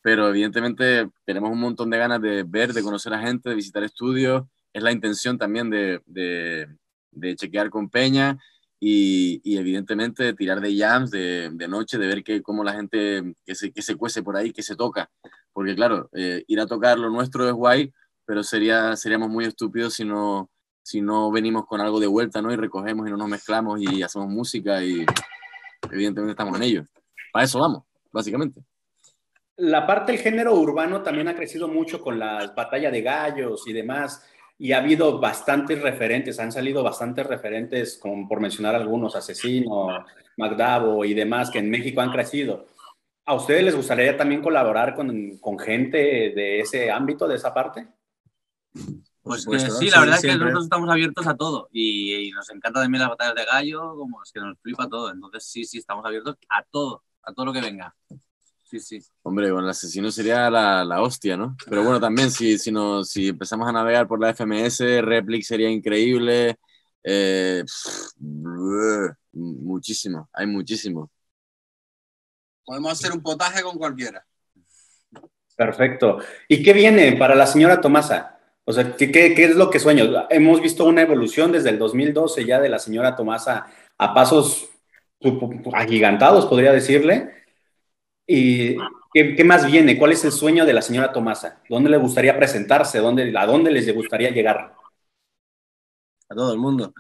pero 0.03 0.31
evidentemente 0.31 1.09
tenemos 1.25 1.53
un 1.53 1.61
montón 1.61 1.89
de 1.89 1.99
ganas 1.99 2.21
de 2.21 2.43
ver, 2.43 2.73
de 2.73 2.83
conocer 2.83 3.15
a 3.15 3.21
gente, 3.21 3.49
de 3.49 3.55
visitar 3.55 3.85
estudios. 3.85 4.49
Es 4.73 4.83
la 4.83 4.91
intención 4.91 5.39
también 5.39 5.71
de, 5.71 6.03
de, 6.07 6.67
de 7.13 7.37
chequear 7.37 7.71
con 7.71 7.89
Peña 7.89 8.37
y, 8.79 9.57
evidentemente 9.57 10.35
tirar 10.35 10.61
de 10.61 10.77
jams 10.77 11.11
de, 11.11 11.51
de, 11.53 11.69
noche, 11.69 11.99
de 11.99 12.07
ver 12.07 12.23
que, 12.23 12.43
cómo 12.43 12.63
la 12.63 12.75
gente 12.75 13.35
que 13.45 13.55
se, 13.55 13.73
que 13.73 13.83
se 13.83 13.97
cuece 13.97 14.23
por 14.23 14.37
ahí, 14.37 14.53
que 14.53 14.63
se 14.63 14.77
toca. 14.77 15.11
Porque 15.53 15.75
claro, 15.75 16.11
eh, 16.13 16.45
ir 16.47 16.61
a 16.61 16.67
tocar 16.67 16.99
lo 16.99 17.09
nuestro 17.11 17.47
es 17.47 17.53
guay, 17.53 17.93
pero 18.25 18.43
sería, 18.43 18.97
seríamos 18.97 19.31
muy 19.31 19.47
estúpidos 19.47 19.95
si 19.95 20.05
no, 20.05 20.51
si 20.83 21.01
no 21.01 21.31
venimos 21.31 21.67
con 21.67 21.81
algo 21.81 21.99
de 21.99 22.07
vuelta, 22.07 22.43
¿no? 22.43 22.53
Y 22.53 22.57
recogemos 22.57 23.07
y 23.07 23.11
no 23.11 23.17
nos 23.17 23.29
mezclamos 23.29 23.81
y 23.81 24.03
hacemos 24.03 24.29
música 24.29 24.83
y 24.85 25.07
evidentemente 25.91 26.33
estamos 26.33 26.57
en 26.57 26.63
ello. 26.63 26.85
Para 27.33 27.45
eso 27.45 27.61
vamos, 27.61 27.85
básicamente. 28.13 28.61
La 29.57 29.87
parte 29.87 30.13
del 30.13 30.21
género 30.21 30.55
urbano 30.55 31.03
también 31.03 31.29
ha 31.29 31.35
crecido 31.35 31.67
mucho 31.67 32.03
con 32.03 32.19
las 32.19 32.55
batallas 32.55 32.93
de 32.93 33.01
gallos 33.01 33.67
y 33.67 33.73
demás 33.73 34.23
y 34.59 34.73
ha 34.73 34.79
habido 34.79 35.19
bastantes 35.21 35.83
referentes, 35.83 36.41
han 36.41 36.53
salido 36.53 36.83
bastantes 36.83 37.27
referentes, 37.27 37.99
como 37.99 38.27
por 38.27 38.41
mencionar 38.41 38.75
algunos, 38.75 39.15
Asesino, 39.15 40.05
Magdavo 40.37 41.05
y 41.05 41.15
demás, 41.15 41.51
que 41.51 41.59
en 41.59 41.71
México 41.71 42.01
han 42.01 42.13
crecido. 42.13 42.67
¿A 43.27 43.35
ustedes 43.35 43.65
les 43.65 43.77
gustaría 43.77 44.17
también 44.17 44.41
colaborar 44.41 44.95
con, 44.95 45.39
con 45.39 45.59
gente 45.59 45.99
de 45.99 46.61
ese 46.61 46.91
ámbito, 46.91 47.27
de 47.27 47.35
esa 47.35 47.53
parte? 47.53 47.89
Pues 49.23 49.45
que 49.45 49.59
sí, 49.59 49.91
la 49.91 50.01
verdad 50.01 50.17
es 50.17 50.23
que 50.23 50.37
nosotros 50.37 50.65
estamos 50.65 50.89
abiertos 50.89 51.27
a 51.27 51.37
todo 51.37 51.69
y, 51.73 52.15
y, 52.15 52.31
nos 52.31 52.49
encanta 52.51 52.83
también 52.83 53.01
las 53.01 53.11
batallas 53.11 53.35
de 53.35 53.45
gallo, 53.45 53.97
como 53.97 54.23
es 54.23 54.31
que 54.31 54.39
nos 54.39 54.57
flipa 54.61 54.89
todo. 54.89 55.11
Entonces 55.11 55.45
sí, 55.45 55.65
sí, 55.65 55.79
estamos 55.79 56.07
abiertos 56.07 56.37
a 56.49 56.63
todo, 56.63 57.03
a 57.23 57.33
todo 57.33 57.47
lo 57.47 57.53
que 57.53 57.61
venga. 57.61 57.95
Sí, 58.69 58.81
sí. 58.81 58.99
Hombre, 59.23 59.51
con 59.51 59.63
el 59.63 59.71
asesino 59.71 60.11
sería 60.11 60.51
la, 60.51 60.85
la 60.85 61.01
hostia, 61.01 61.37
¿no? 61.37 61.57
Pero 61.69 61.85
bueno, 61.85 62.01
también 62.01 62.33
si, 62.33 62.59
si, 62.59 62.73
no, 62.73 63.05
si 63.05 63.29
empezamos 63.29 63.69
a 63.69 63.73
navegar 63.73 64.09
por 64.09 64.21
la 64.21 64.31
FMS, 64.31 64.81
Replic 65.03 65.45
sería 65.45 65.71
increíble. 65.71 66.57
Eh, 67.05 67.63
pff, 67.65 68.13
muchísimo, 69.33 70.29
hay 70.33 70.49
muchísimo. 70.49 71.09
Podemos 72.65 72.91
hacer 72.91 73.13
un 73.13 73.23
potaje 73.23 73.63
con 73.63 73.79
cualquiera. 73.79 74.27
Perfecto. 75.57 76.19
¿Y 76.49 76.61
qué 76.65 76.73
viene 76.73 77.13
para 77.13 77.37
la 77.37 77.47
señora 77.47 77.81
Tomasa? 77.81 78.41
O 78.65 78.73
sea, 78.73 78.97
¿qué, 78.97 79.13
qué, 79.13 79.33
qué 79.33 79.45
es 79.45 79.55
lo 79.55 79.71
que 79.71 79.79
sueño? 79.79 80.27
Hemos 80.29 80.61
visto 80.61 80.85
una 80.85 81.03
evolución 81.03 81.53
desde 81.53 81.71
el 81.71 81.79
2012 81.79 82.45
ya 82.45 82.59
de 82.59 82.69
la 82.69 82.81
señora 82.81 83.15
Tomasa 83.15 83.69
a 83.97 84.13
pasos 84.13 84.69
agigantados, 85.73 86.47
podría 86.47 86.73
decirle 86.73 87.46
¿Y 88.27 88.77
qué, 89.13 89.37
qué, 89.37 89.45
más 89.45 89.71
viene? 89.71 89.97
¿Cuál 89.97 90.13
es 90.13 90.25
el 90.25 90.33
sueño 90.33 90.67
de 90.67 90.73
la 90.73 90.83
señora 90.83 91.13
Tomasa? 91.13 91.63
¿Dónde 91.69 91.91
le 91.91 91.97
gustaría 91.97 92.37
presentarse? 92.37 92.99
¿Dónde, 92.99 93.33
¿A 93.37 93.47
dónde 93.47 93.71
les 93.71 93.95
gustaría 93.95 94.31
llegar? 94.31 94.75
A 96.29 96.35
todo 96.35 96.53
el 96.53 96.59
mundo. 96.59 96.93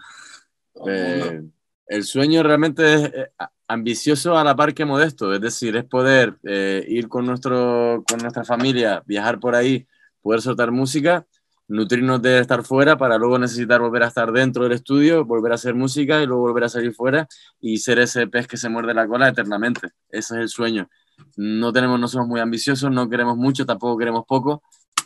Eh, 0.86 1.42
el 1.86 2.04
sueño 2.04 2.42
realmente 2.42 2.94
es 2.94 3.02
eh, 3.12 3.30
ambicioso 3.66 4.36
a 4.38 4.44
la 4.44 4.54
par 4.54 4.72
que 4.72 4.84
modesto, 4.84 5.34
es 5.34 5.40
decir, 5.40 5.76
es 5.76 5.84
poder 5.84 6.36
eh, 6.44 6.84
ir 6.86 7.08
con, 7.08 7.26
nuestro, 7.26 8.04
con 8.08 8.18
nuestra 8.20 8.44
familia, 8.44 9.02
viajar 9.06 9.40
por 9.40 9.56
ahí, 9.56 9.86
poder 10.20 10.42
soltar 10.42 10.70
música, 10.70 11.26
nutrirnos 11.66 12.22
de 12.22 12.38
estar 12.38 12.62
fuera 12.62 12.96
para 12.96 13.18
luego 13.18 13.38
necesitar 13.38 13.80
volver 13.80 14.04
a 14.04 14.08
estar 14.08 14.30
dentro 14.30 14.62
del 14.62 14.72
estudio, 14.72 15.24
volver 15.24 15.52
a 15.52 15.54
hacer 15.56 15.74
música 15.74 16.22
y 16.22 16.26
luego 16.26 16.42
volver 16.42 16.64
a 16.64 16.68
salir 16.68 16.94
fuera 16.94 17.26
y 17.60 17.78
ser 17.78 17.98
ese 17.98 18.28
pez 18.28 18.46
que 18.46 18.56
se 18.56 18.68
muerde 18.68 18.94
la 18.94 19.08
cola 19.08 19.28
eternamente. 19.28 19.88
Ese 20.08 20.34
es 20.36 20.40
el 20.42 20.48
sueño 20.48 20.88
no 21.36 21.72
tenemos, 21.72 22.00
no 22.00 22.08
somos 22.08 22.28
muy 22.28 22.40
ambiciosos, 22.40 22.90
no 22.90 23.08
queremos 23.08 23.36
mucho, 23.36 23.66
tampoco 23.66 23.98
queremos 23.98 24.24
poco, 24.26 24.62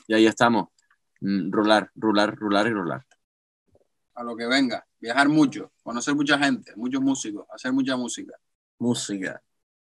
y 0.06 0.14
ahí 0.14 0.26
estamos. 0.26 0.68
Mm, 1.20 1.50
rular, 1.50 1.90
rular, 1.94 2.34
rular 2.34 2.66
y 2.66 2.70
rular. 2.70 3.04
A 4.14 4.22
lo 4.22 4.36
que 4.36 4.46
venga, 4.46 4.86
viajar 4.98 5.28
mucho, 5.28 5.72
conocer 5.82 6.14
mucha 6.14 6.38
gente, 6.38 6.72
muchos 6.76 7.00
músicos, 7.00 7.46
hacer 7.52 7.72
mucha 7.72 7.96
música. 7.96 8.34
Música, 8.78 9.42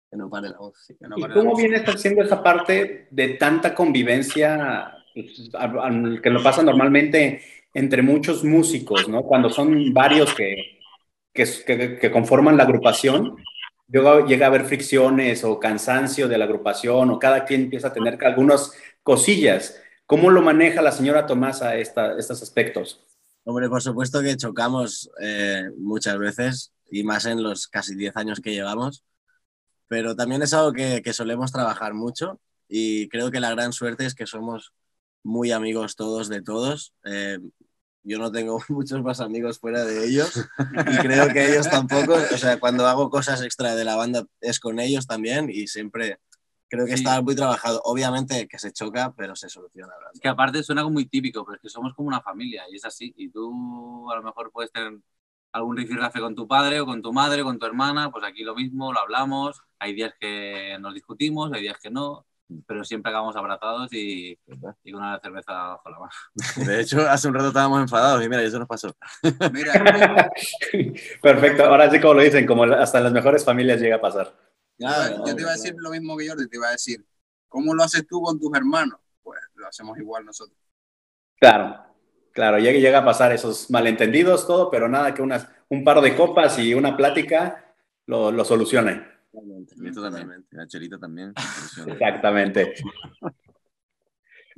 que 0.10 0.18
no 0.18 0.30
pare 0.30 0.50
la 0.50 0.58
música. 0.60 1.08
No 1.08 1.15
pare 1.18 1.34
¿Y 1.34 1.36
cómo 1.36 1.56
viene 1.56 1.77
haciendo 1.77 2.24
esa 2.24 2.44
parte 2.44 3.08
de 3.10 3.30
tanta 3.30 3.74
convivencia 3.74 4.96
que 5.13 6.30
lo 6.30 6.44
pasa 6.44 6.63
normalmente 6.63 7.42
entre 7.74 8.01
muchos 8.01 8.44
músicos, 8.44 9.08
¿no? 9.08 9.24
Cuando 9.24 9.50
son 9.50 9.94
varios 9.94 10.34
que, 10.34 10.80
que, 11.34 11.46
que, 11.65 11.98
que 11.98 12.12
conforman 12.12 12.58
la 12.58 12.63
agrupación, 12.63 13.36
luego 13.88 14.25
llega 14.25 14.46
a 14.46 14.50
haber 14.50 14.66
fricciones 14.66 15.44
o 15.44 15.60
cansancio 15.60 16.28
de 16.28 16.38
la 16.38 16.46
agrupación 16.46 17.10
o 17.10 17.20
cada 17.20 17.46
quien 17.46 17.62
empieza 17.62 17.88
a 17.88 17.94
tener 17.94 18.24
algunas 18.25 18.72
cosillas. 19.04 19.80
¿Cómo 20.06 20.30
lo 20.30 20.42
maneja 20.42 20.82
la 20.82 20.92
señora 20.92 21.25
Tomasa 21.25 21.75
esta, 21.75 22.18
estos 22.18 22.42
aspectos? 22.42 23.06
Hombre, 23.46 23.68
por 23.68 23.82
supuesto 23.82 24.22
que 24.22 24.38
chocamos 24.38 25.12
eh, 25.20 25.70
muchas 25.78 26.18
veces 26.18 26.74
y 26.90 27.04
más 27.04 27.25
en 27.25 27.44
los 27.44 27.68
casi 27.68 27.96
10 27.96 28.16
años 28.16 28.40
que 28.40 28.54
llevamos, 28.54 29.04
pero 29.88 30.16
también 30.16 30.42
es 30.42 30.54
algo 30.54 30.72
que, 30.72 31.02
solemos 31.13 31.52
trabajar 31.52 31.94
mucho 31.94 32.40
y 32.70 33.10
creo 33.10 33.32
que 33.32 33.42
la 33.42 33.52
gran 33.52 33.74
suerte 33.74 34.06
es 34.06 34.16
que 34.16 34.28
somos 34.28 34.74
muy 35.24 35.52
amigos 35.52 35.96
todos 35.96 36.30
de 36.30 36.42
todos. 36.42 36.94
Eh, 37.04 37.40
yo 38.03 38.19
no 38.19 38.31
tengo 38.31 38.60
muchos 38.69 39.01
más 39.01 39.19
amigos 39.19 39.60
fuera 39.60 39.83
de 39.83 40.05
ellos 40.05 40.48
y 40.60 40.98
creo 40.98 41.29
que 41.29 41.51
ellos 41.51 41.69
tampoco, 41.69 42.13
o 42.13 42.38
sea, 42.38 42.60
cuando 42.60 42.88
hago 42.88 43.10
cosas 43.10 43.41
extra 43.41 43.75
de 43.75 43.83
la 43.83 43.95
banda 43.95 44.25
es 44.41 44.60
con 44.60 44.79
ellos 44.79 45.07
también 45.07 45.50
y 45.50 45.67
siempre 45.67 46.19
creo 46.67 46.86
que 46.86 46.98
sí. 46.98 47.03
está 47.03 47.22
muy 47.22 47.36
trabajado. 47.36 47.81
Obviamente 47.86 48.48
que 48.48 48.57
se 48.57 48.72
choca, 48.72 49.13
pero 49.15 49.36
se 49.36 49.48
soluciona. 49.50 49.93
Es 50.13 50.19
que 50.19 50.27
aparte 50.27 50.63
suena 50.63 50.81
como 50.81 50.93
muy 50.93 51.05
típico, 51.05 51.45
pero 51.45 51.55
es 51.57 51.62
que 51.62 51.69
somos 51.69 51.93
como 51.93 52.07
una 52.07 52.22
familia 52.22 52.63
y 52.69 52.75
es 52.75 52.86
así. 52.86 53.13
Y 53.15 53.29
tú 53.29 54.10
a 54.12 54.15
lo 54.15 54.24
mejor 54.24 54.51
puedes 54.51 54.72
tener 54.72 55.00
algún 55.51 55.77
rifirrafe 55.77 56.19
con 56.19 56.33
tu 56.36 56.48
padre 56.48 56.79
o 56.79 56.86
con 56.86 57.01
tu 57.01 57.13
madre 57.13 57.43
o 57.43 57.45
con 57.45 57.60
tu 57.60 57.65
hermana, 57.67 58.12
pues 58.12 58.24
aquí 58.24 58.43
lo 58.43 58.55
mismo, 58.55 58.91
lo 58.91 59.00
hablamos. 59.00 59.62
Hay 59.79 59.93
días 59.93 60.13
que 60.19 60.77
nos 60.79 60.93
discutimos, 60.95 61.51
hay 61.53 61.62
días 61.62 61.77
que 61.79 61.91
no 61.91 62.25
pero 62.67 62.83
siempre 62.83 63.09
acabamos 63.09 63.35
abrazados 63.35 63.91
y, 63.93 64.38
y, 64.83 64.91
con 64.91 65.01
una 65.01 65.19
cerveza 65.19 65.53
bajo 65.53 65.89
la 65.89 66.00
mano. 66.00 66.12
De 66.67 66.81
hecho, 66.81 67.01
hace 67.09 67.27
un 67.27 67.33
rato 67.33 67.47
estábamos 67.47 67.81
enfadados 67.81 68.23
y 68.23 68.29
mira, 68.29 68.41
eso 68.41 68.59
nos 68.59 68.67
pasó. 68.67 68.95
Mira. 69.51 69.73
Perfecto, 71.21 71.65
ahora 71.65 71.89
sí 71.89 72.00
como 72.00 72.15
lo 72.15 72.21
dicen, 72.21 72.45
como 72.45 72.63
hasta 72.63 72.97
en 72.97 73.03
las 73.05 73.13
mejores 73.13 73.43
familias 73.43 73.79
llega 73.79 73.97
a 73.97 74.01
pasar. 74.01 74.33
Claro, 74.77 75.23
yo 75.25 75.35
te 75.35 75.41
iba 75.41 75.51
a 75.51 75.53
decir 75.53 75.75
lo 75.77 75.91
mismo 75.91 76.17
que 76.17 76.27
Jordi, 76.27 76.50
te 76.50 76.57
iba 76.57 76.67
a 76.67 76.71
decir, 76.71 77.05
¿cómo 77.47 77.73
lo 77.73 77.83
haces 77.83 78.05
tú 78.07 78.21
con 78.21 78.39
tus 78.39 78.55
hermanos? 78.55 79.00
Pues 79.21 79.39
lo 79.55 79.67
hacemos 79.67 79.97
igual 79.97 80.25
nosotros. 80.25 80.57
Claro, 81.39 81.83
claro, 82.31 82.57
llega, 82.57 82.79
llega 82.79 83.00
a 83.00 83.05
pasar 83.05 83.31
esos 83.31 83.69
malentendidos, 83.69 84.47
todo, 84.47 84.69
pero 84.69 84.89
nada 84.89 85.13
que 85.13 85.21
unas, 85.21 85.47
un 85.69 85.83
par 85.83 86.01
de 86.01 86.15
copas 86.15 86.57
y 86.59 86.73
una 86.73 86.97
plática 86.97 87.75
lo, 88.05 88.31
lo 88.31 88.43
solucionen. 88.43 89.12
Totalmente. 89.34 89.75
Totalmente. 89.92 90.56
La 90.56 90.68
chelita 90.68 91.00
también. 91.00 91.34
Exactamente. 91.88 92.74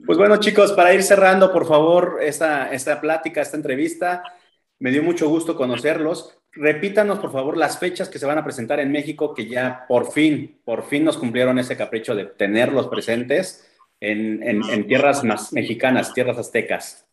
Pues 0.05 0.17
bueno, 0.17 0.37
chicos, 0.37 0.73
para 0.73 0.93
ir 0.93 1.01
cerrando, 1.01 1.53
por 1.53 1.65
favor, 1.65 2.19
esta, 2.21 2.71
esta 2.73 2.99
plática, 2.99 3.41
esta 3.41 3.55
entrevista, 3.55 4.21
me 4.79 4.91
dio 4.91 5.01
mucho 5.01 5.29
gusto 5.29 5.55
conocerlos. 5.55 6.37
Repítanos, 6.51 7.19
por 7.19 7.31
favor, 7.31 7.55
las 7.55 7.79
fechas 7.79 8.09
que 8.09 8.19
se 8.19 8.25
van 8.25 8.37
a 8.37 8.43
presentar 8.43 8.81
en 8.81 8.91
México, 8.91 9.33
que 9.33 9.47
ya 9.47 9.85
por 9.87 10.11
fin, 10.11 10.59
por 10.65 10.85
fin 10.85 11.05
nos 11.05 11.17
cumplieron 11.17 11.57
ese 11.57 11.77
capricho 11.77 12.13
de 12.13 12.25
tenerlos 12.25 12.87
presentes 12.87 13.65
en, 14.01 14.43
en, 14.43 14.61
en 14.69 14.87
tierras 14.87 15.23
más 15.23 15.53
mexicanas, 15.53 16.13
tierras 16.13 16.37
aztecas. 16.37 17.05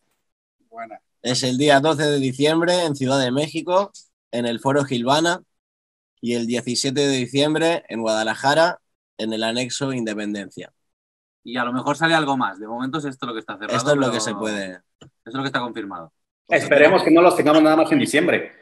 Buena. 0.69 0.99
Es 1.21 1.43
el 1.43 1.57
día 1.57 1.79
12 1.79 2.03
de 2.03 2.19
diciembre 2.19 2.83
en 2.83 2.95
Ciudad 2.97 3.19
de 3.21 3.31
México, 3.31 3.93
en 4.31 4.45
el 4.45 4.59
Foro 4.59 4.83
Gilvana, 4.83 5.41
y 6.23 6.35
el 6.35 6.47
17 6.47 6.97
de 6.97 7.17
diciembre 7.17 7.83
en 7.89 7.99
Guadalajara, 7.99 8.79
en 9.17 9.33
el 9.33 9.43
anexo 9.43 9.91
Independencia. 9.91 10.71
Y 11.43 11.57
a 11.57 11.65
lo 11.65 11.73
mejor 11.73 11.97
sale 11.97 12.13
algo 12.13 12.37
más. 12.37 12.61
De 12.61 12.65
momento 12.65 12.99
es 12.99 13.03
esto 13.03 13.25
lo 13.25 13.33
que 13.33 13.41
está 13.41 13.57
cerrado. 13.57 13.77
Esto 13.77 13.91
es 13.91 13.97
lo 13.97 14.09
que 14.09 14.21
se 14.21 14.33
puede. 14.33 14.79
Esto 15.01 15.09
es 15.25 15.33
lo 15.33 15.41
que 15.41 15.47
está 15.47 15.59
confirmado. 15.59 16.13
Esperemos 16.47 17.03
que 17.03 17.11
no 17.11 17.21
los 17.21 17.35
tengamos 17.35 17.61
nada 17.61 17.75
más 17.75 17.91
en 17.91 17.99
diciembre. 17.99 18.53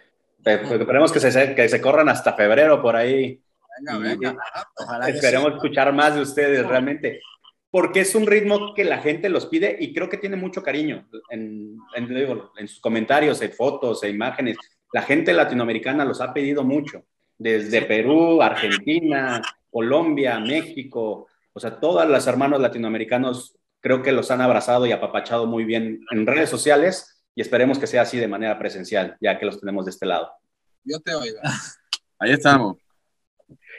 Esperemos 0.43 1.11
que 1.11 1.19
se, 1.19 1.53
que 1.53 1.69
se 1.69 1.79
corran 1.79 2.09
hasta 2.09 2.33
febrero 2.33 2.81
por 2.81 2.95
ahí. 2.95 3.39
Venga, 3.77 3.99
venga. 3.99 4.37
Ojalá 4.77 5.09
Esperemos 5.09 5.53
escuchar 5.53 5.93
más 5.93 6.15
de 6.15 6.21
ustedes 6.21 6.65
realmente. 6.65 7.21
porque 7.69 7.99
es 7.99 8.15
un 8.15 8.25
ritmo 8.25 8.73
que 8.73 8.85
la 8.85 8.97
gente 8.97 9.29
los 9.29 9.45
pide 9.45 9.77
y 9.79 9.93
creo 9.93 10.09
que 10.09 10.17
tiene 10.17 10.35
mucho 10.35 10.63
cariño 10.63 11.07
en, 11.29 11.77
en, 11.95 12.67
sus 12.67 12.79
comentarios, 12.79 13.39
en 13.43 13.51
fotos, 13.51 14.01
en 14.03 14.15
imágenes. 14.15 14.57
La 14.91 15.03
gente 15.03 15.31
latinoamericana 15.31 16.03
los 16.03 16.21
ha 16.21 16.33
pedido 16.33 16.63
mucho, 16.63 17.05
desde 17.41 17.81
Perú, 17.81 18.41
Argentina, 18.41 19.41
Colombia, 19.71 20.39
México, 20.39 21.27
o 21.53 21.59
sea, 21.59 21.79
todos 21.79 22.07
los 22.07 22.27
hermanos 22.27 22.61
latinoamericanos 22.61 23.57
creo 23.79 24.03
que 24.03 24.11
los 24.11 24.29
han 24.29 24.41
abrazado 24.41 24.85
y 24.85 24.91
apapachado 24.91 25.47
muy 25.47 25.63
bien 25.63 26.05
en 26.11 26.27
redes 26.27 26.51
sociales 26.51 27.23
y 27.33 27.41
esperemos 27.41 27.79
que 27.79 27.87
sea 27.87 28.03
así 28.03 28.17
de 28.17 28.27
manera 28.27 28.59
presencial, 28.59 29.17
ya 29.19 29.39
que 29.39 29.47
los 29.47 29.59
tenemos 29.59 29.85
de 29.85 29.91
este 29.91 30.05
lado. 30.05 30.31
Dios 30.83 31.01
te 31.03 31.15
oiga. 31.15 31.41
Ahí 32.19 32.31
estamos. 32.31 32.77